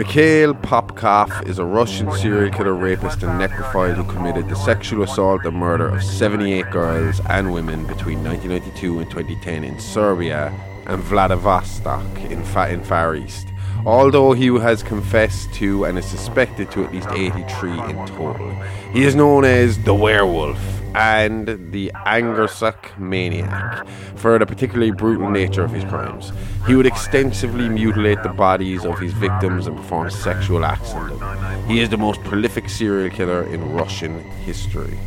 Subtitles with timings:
[0.00, 5.44] Mikhail Popkov is a Russian serial killer, rapist, and necrophile who committed the sexual assault
[5.44, 12.18] and murder of 78 girls and women between 1992 and 2010 in Siberia and Vladivostok
[12.30, 13.48] in, Fa- in Far East.
[13.84, 18.52] Although he has confessed to and is suspected to at least 83 in total,
[18.94, 23.86] he is known as the Werewolf and the Angarsk Maniac
[24.16, 26.32] for the particularly brutal nature of his crimes.
[26.66, 31.68] He would extensively mutilate the bodies of his victims and perform sexual acts on them.
[31.68, 34.98] He is the most prolific serial killer in Russian history.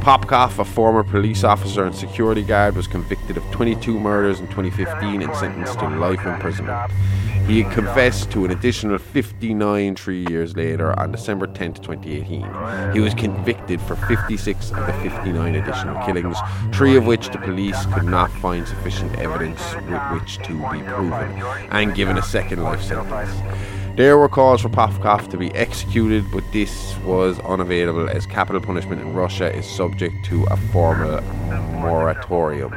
[0.00, 5.22] Popkov, a former police officer and security guard, was convicted of 22 murders in 2015
[5.22, 6.90] and sentenced to life imprisonment.
[7.46, 12.92] He confessed to an additional 59 three years later on December 10, 2018.
[12.92, 16.36] He was convicted for 56 of the 59 additional killings,
[16.72, 21.42] three of which the police could not find sufficient evidence with which to be proven,
[21.70, 23.30] and given a second life sentence.
[23.98, 29.02] There were calls for Popkov to be executed, but this was unavailable as capital punishment
[29.02, 31.20] in Russia is subject to a formal
[31.80, 32.72] moratorium.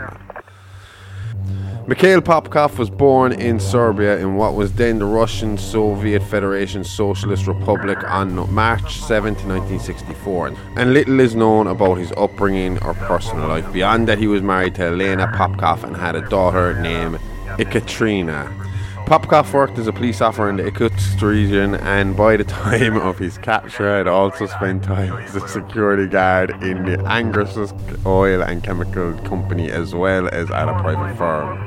[1.86, 7.46] Mikhail Popkov was born in Siberia in what was then the Russian Soviet Federation Socialist
[7.46, 13.72] Republic on March 7, 1964, and little is known about his upbringing or personal life
[13.72, 17.20] beyond that he was married to Elena Popkov and had a daughter named
[17.60, 18.52] Ekaterina.
[19.06, 23.18] Popkov worked as a police officer in the Irkutsk region and by the time of
[23.18, 28.64] his capture had also spent time as a security guard in the Angarsk Oil and
[28.64, 31.58] Chemical Company as well as at a private firm.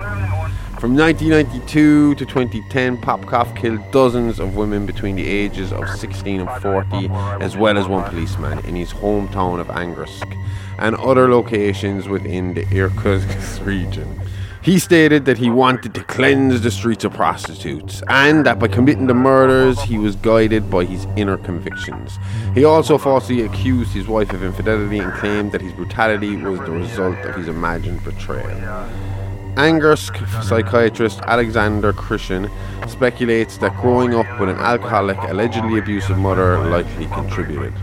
[0.80, 6.62] From 1992 to 2010, Popkov killed dozens of women between the ages of 16 and
[6.62, 7.08] 40,
[7.42, 10.36] as well as one policeman in his hometown of Angarsk
[10.78, 14.20] and other locations within the Irkutsk region.
[14.64, 19.08] He stated that he wanted to cleanse the streets of prostitutes and that by committing
[19.08, 22.18] the murders he was guided by his inner convictions.
[22.54, 26.70] He also falsely accused his wife of infidelity and claimed that his brutality was the
[26.70, 28.48] result of his imagined betrayal.
[29.56, 32.50] Angarsk psychiatrist Alexander Krishin
[32.88, 37.74] speculates that growing up with an alcoholic, allegedly abusive mother likely contributed.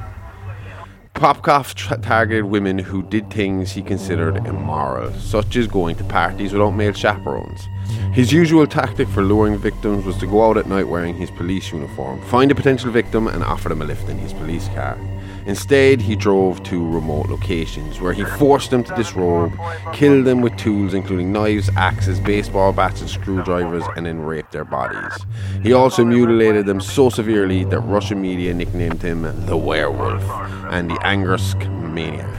[1.22, 6.72] Popkov targeted women who did things he considered immoral, such as going to parties without
[6.72, 7.62] male chaperones.
[8.12, 11.72] His usual tactic for luring victims was to go out at night wearing his police
[11.72, 14.98] uniform, find a potential victim, and offer them a lift in his police car.
[15.46, 19.54] Instead, he drove to remote locations where he forced them to disrobe,
[19.94, 24.66] killed them with tools including knives, axes, baseball bats, and screwdrivers, and then raped their
[24.66, 25.26] bodies.
[25.64, 30.24] He also mutilated them so severely that Russian media nicknamed him the Werewolf
[30.70, 32.30] and the Angarsk Maniac.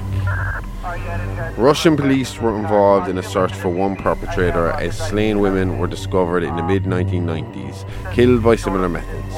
[1.56, 6.42] Russian police were involved in a search for one perpetrator as slain women were discovered
[6.42, 9.34] in the mid 1990s, killed by similar methods.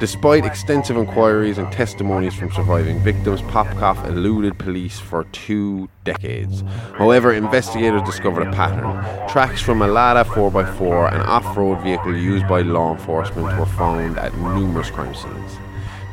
[0.00, 6.64] Despite extensive inquiries and testimonies from surviving victims, Popkov eluded police for two decades.
[6.96, 9.28] However, investigators discovered a pattern.
[9.28, 14.18] Tracks from a Lada 4x4, an off road vehicle used by law enforcement, were found
[14.18, 15.58] at numerous crime scenes.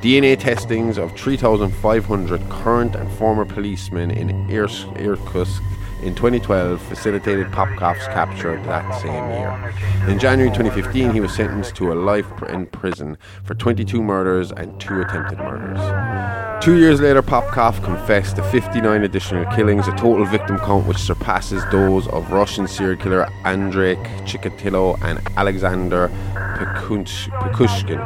[0.01, 5.63] DNA testings of 3,500 current and former policemen in Irkutsk
[6.03, 9.73] in 2012 facilitated Popkov's capture that same year.
[10.07, 14.79] In January 2015, he was sentenced to a life in prison for 22 murders and
[14.79, 16.63] two attempted murders.
[16.63, 21.63] Two years later, Popkov confessed to 59 additional killings, a total victim count which surpasses
[21.71, 26.11] those of Russian serial killer Andrei Chikatilo and Alexander
[26.57, 27.99] Pichushkin.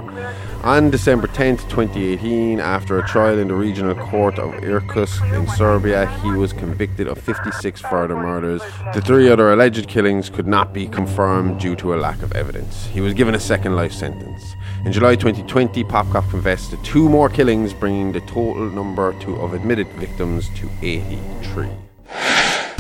[0.64, 6.06] On December 10, 2018, after a trial in the regional court of Irkutsk in Siberia,
[6.22, 8.62] he was convicted of 56 further murders.
[8.94, 12.86] The three other alleged killings could not be confirmed due to a lack of evidence.
[12.88, 14.56] He was given a second life sentence.
[14.86, 19.54] In July 2020, Popkov confessed to two more killings, bringing the total number to, of
[19.54, 21.70] admitted victims to 83.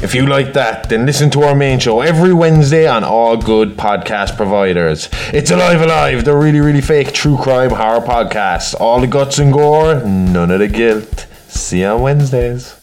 [0.03, 3.77] If you like that, then listen to our main show every Wednesday on all good
[3.77, 5.09] podcast providers.
[5.31, 8.73] It's Alive Alive, the really, really fake true crime horror podcast.
[8.79, 11.27] All the guts and gore, none of the guilt.
[11.47, 12.80] See you on Wednesdays.